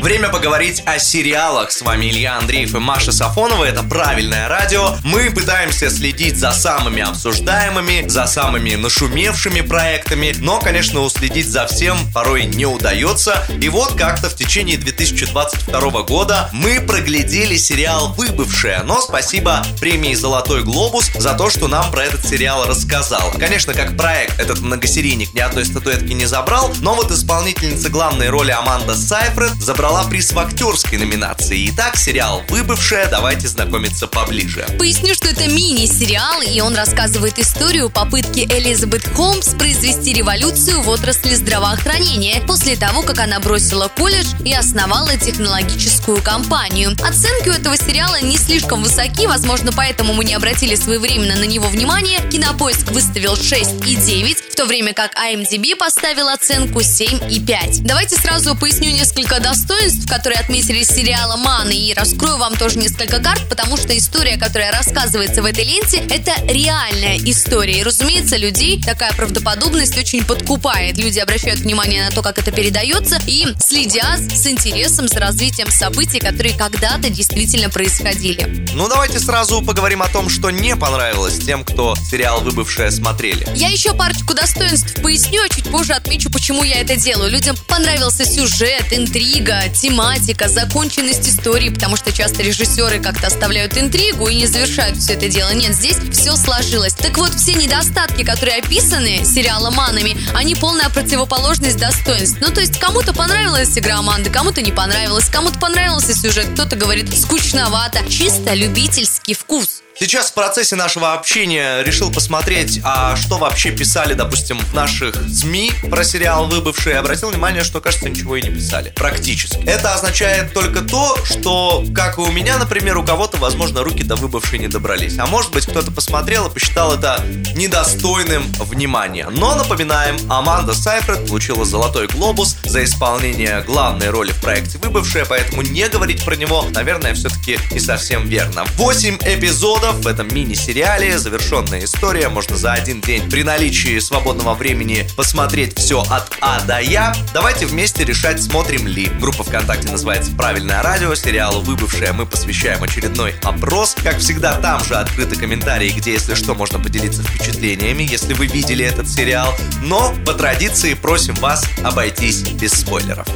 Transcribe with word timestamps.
Время 0.00 0.30
поговорить 0.30 0.82
о 0.86 0.98
сериалах. 0.98 1.70
С 1.70 1.82
вами 1.82 2.06
Илья 2.06 2.38
Андреев 2.38 2.74
и 2.74 2.78
Маша 2.78 3.12
Сафонова. 3.12 3.64
Это 3.64 3.82
«Правильное 3.82 4.48
радио». 4.48 4.96
Мы 5.04 5.30
пытаемся 5.30 5.90
следить 5.90 6.38
за 6.38 6.52
самыми 6.52 7.02
обсуждаемыми, 7.02 8.08
за 8.08 8.26
самыми 8.26 8.76
нашумевшими 8.76 9.60
проектами, 9.60 10.34
но, 10.38 10.58
конечно, 10.58 11.00
уследить 11.00 11.50
за 11.50 11.66
всем 11.66 11.98
порой 12.14 12.46
не 12.46 12.64
удается. 12.64 13.46
И 13.60 13.68
вот 13.68 13.92
как-то 13.92 14.30
в 14.30 14.34
течение 14.34 14.78
2022 14.78 16.02
года 16.04 16.48
мы 16.54 16.80
проглядели 16.80 17.58
сериал 17.58 18.14
«Выбывшая», 18.14 18.82
но 18.84 19.02
спасибо 19.02 19.62
премии 19.80 20.14
«Золотой 20.14 20.62
глобус» 20.62 21.10
за 21.14 21.34
то, 21.34 21.50
что 21.50 21.68
нам 21.68 21.90
про 21.90 22.04
этот 22.04 22.26
сериал 22.26 22.64
рассказал. 22.66 23.32
Конечно, 23.38 23.74
как 23.74 23.98
проект 23.98 24.40
этот 24.40 24.60
многосерийник 24.60 25.34
ни 25.34 25.40
одной 25.40 25.66
статуэтки 25.66 26.12
не 26.14 26.24
забрал, 26.24 26.72
но 26.80 26.94
вот 26.94 27.10
исполнительница 27.10 27.90
главной 27.90 28.30
роли 28.30 28.50
Аманда 28.50 28.94
Сайфред 28.94 29.52
забрала 29.60 29.89
забрала 29.90 30.08
приз 30.08 30.32
в 30.32 30.38
актерской 30.38 30.98
номинации. 30.98 31.68
Итак, 31.70 31.96
сериал 31.96 32.42
«Выбывшая», 32.48 33.08
давайте 33.10 33.48
знакомиться 33.48 34.06
поближе. 34.06 34.64
Поясню, 34.78 35.14
что 35.14 35.28
это 35.28 35.48
мини-сериал, 35.48 36.42
и 36.42 36.60
он 36.60 36.76
рассказывает 36.76 37.40
историю 37.40 37.90
попытки 37.90 38.40
Элизабет 38.40 39.04
Холмс 39.16 39.48
произвести 39.54 40.12
революцию 40.12 40.80
в 40.82 40.88
отрасли 40.88 41.34
здравоохранения 41.34 42.40
после 42.46 42.76
того, 42.76 43.02
как 43.02 43.18
она 43.18 43.40
бросила 43.40 43.88
колледж 43.88 44.28
и 44.44 44.54
основала 44.54 45.16
технологическую 45.16 46.22
компанию. 46.22 46.92
Оценки 47.02 47.48
у 47.48 47.52
этого 47.52 47.76
сериала 47.76 48.20
не 48.20 48.38
слишком 48.38 48.84
высоки, 48.84 49.26
возможно, 49.26 49.72
поэтому 49.72 50.12
мы 50.12 50.24
не 50.24 50.34
обратили 50.34 50.76
своевременно 50.76 51.34
на 51.34 51.44
него 51.44 51.66
внимание. 51.66 52.20
Кинопоиск 52.30 52.92
выставил 52.92 53.34
6 53.34 53.86
и 53.88 53.96
9, 53.96 54.52
в 54.52 54.54
то 54.54 54.66
время 54.66 54.92
как 54.92 55.16
IMDb 55.16 55.74
поставил 55.74 56.28
оценку 56.28 56.80
7 56.80 57.28
и 57.28 57.40
5. 57.40 57.82
Давайте 57.82 58.14
сразу 58.14 58.54
поясню 58.54 58.92
несколько 58.92 59.40
достоинств 59.40 59.79
достоинств, 59.80 60.08
которые 60.08 60.40
отметили 60.40 60.82
сериала 60.82 61.36
«Маны», 61.36 61.72
и 61.72 61.94
раскрою 61.94 62.36
вам 62.36 62.56
тоже 62.56 62.78
несколько 62.78 63.18
карт, 63.20 63.48
потому 63.48 63.76
что 63.76 63.96
история, 63.96 64.36
которая 64.36 64.72
рассказывается 64.72 65.42
в 65.42 65.44
этой 65.44 65.64
ленте, 65.64 65.98
это 66.10 66.32
реальная 66.46 67.18
история. 67.18 67.80
И, 67.80 67.82
разумеется, 67.82 68.36
людей 68.36 68.82
такая 68.82 69.12
правдоподобность 69.12 69.96
очень 69.98 70.24
подкупает. 70.24 70.98
Люди 70.98 71.18
обращают 71.18 71.60
внимание 71.60 72.04
на 72.04 72.10
то, 72.10 72.22
как 72.22 72.38
это 72.38 72.50
передается, 72.50 73.18
и 73.26 73.46
следят 73.64 74.20
с 74.20 74.46
интересом 74.46 75.08
за 75.08 75.18
развитием 75.18 75.70
событий, 75.70 76.18
которые 76.18 76.56
когда-то 76.56 77.10
действительно 77.10 77.70
происходили. 77.70 78.68
Ну, 78.74 78.88
давайте 78.88 79.18
сразу 79.18 79.62
поговорим 79.62 80.02
о 80.02 80.08
том, 80.08 80.28
что 80.28 80.50
не 80.50 80.76
понравилось 80.76 81.38
тем, 81.38 81.64
кто 81.64 81.96
сериал 82.10 82.40
«Выбывшая» 82.40 82.90
смотрели. 82.90 83.46
Я 83.54 83.68
еще 83.68 83.94
парочку 83.94 84.34
достоинств 84.34 85.00
поясню, 85.02 85.42
а 85.42 85.48
чуть 85.48 85.70
позже 85.70 85.92
отмечу, 85.92 86.30
почему 86.30 86.64
я 86.64 86.80
это 86.80 86.96
делаю. 86.96 87.30
Людям 87.30 87.56
понравился 87.68 88.24
сюжет, 88.24 88.86
интрига, 88.92 89.69
тематика, 89.72 90.48
законченность 90.48 91.28
истории, 91.28 91.70
потому 91.70 91.96
что 91.96 92.12
часто 92.12 92.42
режиссеры 92.42 93.00
как-то 93.00 93.28
оставляют 93.28 93.76
интригу 93.76 94.28
и 94.28 94.34
не 94.34 94.46
завершают 94.46 94.98
все 94.98 95.14
это 95.14 95.28
дело. 95.28 95.50
Нет, 95.50 95.74
здесь 95.74 95.96
все 96.12 96.36
сложилось. 96.36 96.94
Так 96.94 97.16
вот, 97.18 97.34
все 97.34 97.54
недостатки, 97.54 98.24
которые 98.24 98.58
описаны 98.58 99.24
сериалом 99.24 99.74
«Манами», 99.74 100.16
они 100.34 100.54
полная 100.54 100.88
противоположность 100.88 101.78
достоинств. 101.78 102.38
Ну, 102.40 102.52
то 102.52 102.60
есть, 102.60 102.78
кому-то 102.78 103.12
понравилась 103.12 103.76
игра 103.76 103.98
Аманды, 103.98 104.30
кому-то 104.30 104.62
не 104.62 104.72
понравилась, 104.72 105.26
кому-то 105.26 105.58
понравился 105.58 106.14
сюжет, 106.14 106.48
кто-то 106.54 106.76
говорит 106.76 107.16
скучновато. 107.16 108.00
Чисто 108.08 108.54
любительский 108.54 109.34
вкус. 109.34 109.82
Сейчас 109.98 110.30
в 110.30 110.32
процессе 110.32 110.76
нашего 110.76 111.12
общения 111.12 111.82
решил 111.82 112.10
посмотреть, 112.10 112.80
а 112.82 113.16
что 113.16 113.36
вообще 113.36 113.70
писали, 113.70 114.14
допустим, 114.14 114.58
в 114.58 114.72
наших 114.72 115.14
СМИ 115.28 115.72
про 115.90 116.04
сериал 116.04 116.46
«Выбывшие». 116.46 116.96
Обратил 116.96 117.28
внимание, 117.28 117.64
что, 117.64 117.82
кажется, 117.82 118.08
ничего 118.08 118.36
и 118.36 118.42
не 118.42 118.48
писали. 118.48 118.94
Практически. 118.96 119.59
Это 119.66 119.94
означает 119.94 120.52
только 120.52 120.80
то, 120.82 121.16
что, 121.24 121.84
как 121.94 122.18
и 122.18 122.22
у 122.22 122.30
меня, 122.30 122.58
например, 122.58 122.98
у 122.98 123.04
кого-то, 123.04 123.36
возможно, 123.38 123.82
руки 123.82 124.02
до 124.02 124.16
«Выбывшей» 124.16 124.58
не 124.58 124.68
добрались. 124.68 125.18
А 125.18 125.26
может 125.26 125.52
быть, 125.52 125.66
кто-то 125.66 125.90
посмотрел 125.90 126.46
и 126.46 126.50
посчитал 126.50 126.94
это 126.94 127.24
недостойным 127.54 128.42
внимания. 128.58 129.28
Но, 129.30 129.54
напоминаем, 129.54 130.16
Аманда 130.30 130.74
Сайфред 130.74 131.28
получила 131.28 131.64
«Золотой 131.64 132.08
глобус» 132.08 132.56
за 132.64 132.84
исполнение 132.84 133.62
главной 133.62 134.10
роли 134.10 134.32
в 134.32 134.40
проекте 134.40 134.78
«Выбывшая», 134.78 135.24
поэтому 135.26 135.62
не 135.62 135.88
говорить 135.88 136.24
про 136.24 136.36
него, 136.36 136.64
наверное, 136.70 137.14
все-таки 137.14 137.58
не 137.70 137.80
совсем 137.80 138.26
верно. 138.26 138.64
8 138.76 139.18
эпизодов 139.22 139.60
эпизодов 139.60 139.96
в 139.96 140.06
этом 140.06 140.28
мини-сериале. 140.34 141.18
Завершенная 141.18 141.84
история. 141.84 142.28
Можно 142.28 142.56
за 142.56 142.72
один 142.72 143.00
день 143.00 143.28
при 143.30 143.42
наличии 143.42 143.98
свободного 143.98 144.54
времени 144.54 145.06
посмотреть 145.16 145.78
все 145.78 146.02
от 146.08 146.30
А 146.40 146.60
до 146.62 146.80
Я. 146.80 147.14
Давайте 147.34 147.66
вместе 147.66 148.04
решать, 148.04 148.42
смотрим 148.42 148.86
ли. 148.86 149.06
Группа 149.20 149.44
ВКонтакте 149.50 149.90
называется 149.90 150.30
«Правильное 150.36 150.80
радио». 150.80 151.12
Сериалу 151.16 151.60
«Выбывшее» 151.60 152.12
мы 152.12 152.24
посвящаем 152.24 152.84
очередной 152.84 153.34
опрос. 153.42 153.96
Как 154.00 154.18
всегда, 154.18 154.54
там 154.60 154.82
же 154.84 154.94
открыты 154.94 155.34
комментарии, 155.34 155.90
где, 155.90 156.12
если 156.12 156.34
что, 156.34 156.54
можно 156.54 156.78
поделиться 156.78 157.24
впечатлениями, 157.24 158.04
если 158.04 158.32
вы 158.32 158.46
видели 158.46 158.84
этот 158.84 159.08
сериал. 159.08 159.52
Но, 159.82 160.14
по 160.24 160.34
традиции, 160.34 160.94
просим 160.94 161.34
вас 161.34 161.66
обойтись 161.82 162.42
без 162.42 162.74
спойлеров. 162.74 163.26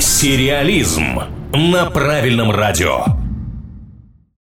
Сериализм 0.00 1.20
на 1.52 1.88
правильном 1.88 2.50
радио. 2.50 3.21